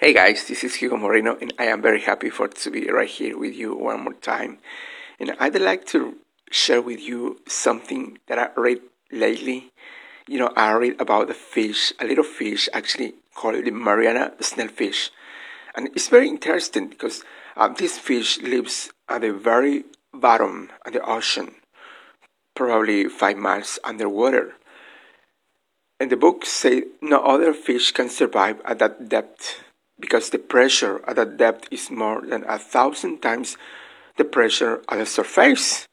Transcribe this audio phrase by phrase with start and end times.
[0.00, 3.08] Hey guys, this is Hugo Moreno, and I am very happy for to be right
[3.08, 4.58] here with you one more time.
[5.18, 6.18] And I'd like to
[6.52, 8.78] share with you something that I read
[9.10, 9.72] lately.
[10.28, 15.10] You know, I read about a fish, a little fish, actually called the Mariana snailfish,
[15.74, 17.24] and it's very interesting because
[17.56, 19.82] uh, this fish lives at the very
[20.14, 21.56] bottom of the ocean,
[22.54, 24.54] probably five miles underwater.
[25.98, 29.64] And the book say no other fish can survive at that depth
[30.00, 33.56] because the pressure at that depth is more than a thousand times
[34.16, 35.88] the pressure at the surface,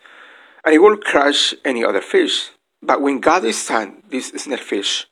[0.63, 2.49] and it will crush any other fish.
[2.81, 5.05] But when God designed this snailfish,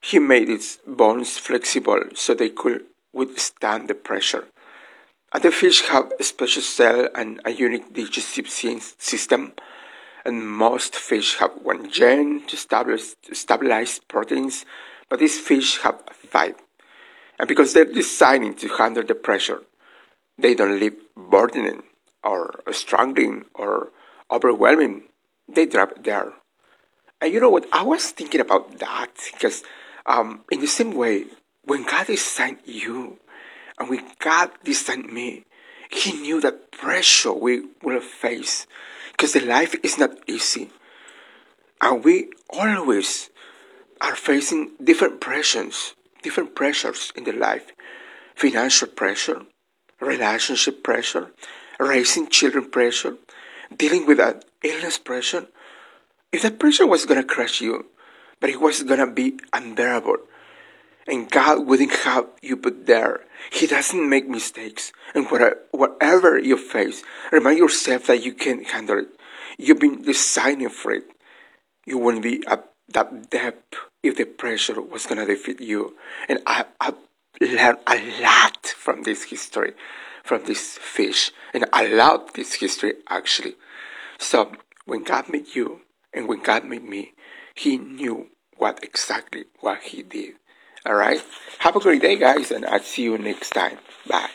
[0.00, 4.44] He made its bones flexible so they could withstand the pressure.
[5.32, 9.52] And the fish have a special cell and a unique digestive system,
[10.24, 14.64] and most fish have one gene to stabilize, to stabilize proteins,
[15.08, 16.54] but these fish have five.
[17.38, 19.62] And because they're designing to handle the pressure,
[20.36, 21.82] they don't live burdening
[22.24, 23.90] or struggling or
[24.30, 25.04] overwhelming.
[25.48, 26.32] They drop there.
[27.20, 27.66] And you know what?
[27.72, 29.62] I was thinking about that because,
[30.06, 31.24] um, in the same way,
[31.64, 33.18] when God designed you
[33.78, 35.44] and when God designed me,
[35.90, 38.66] He knew that pressure we will face
[39.12, 40.70] because the life is not easy.
[41.80, 43.30] And we always
[44.00, 47.72] are facing different pressures different pressures in the life
[48.34, 49.42] financial pressure,
[50.00, 51.32] relationship pressure,
[51.80, 53.16] raising children pressure,
[53.76, 55.46] dealing with an illness pressure.
[56.32, 57.86] If that pressure was going to crush you,
[58.40, 60.18] but it was going to be unbearable,
[61.08, 63.20] and God wouldn't have you put there.
[63.50, 64.92] He doesn't make mistakes.
[65.14, 65.26] And
[65.72, 69.08] whatever you face, remind yourself that you can handle it.
[69.56, 71.04] You've been designing for it.
[71.86, 73.67] You won't be at that depth
[74.02, 75.96] if the pressure was going to defeat you.
[76.28, 76.94] And I, I
[77.40, 79.74] learned a lot from this history,
[80.24, 81.30] from this fish.
[81.54, 83.54] And I love this history actually.
[84.18, 84.52] So
[84.84, 85.82] when God made you
[86.12, 87.12] and when God made me,
[87.54, 90.34] He knew what exactly what He did.
[90.86, 91.20] All right.
[91.58, 93.78] Have a great day, guys, and I'll see you next time.
[94.06, 94.30] Bye.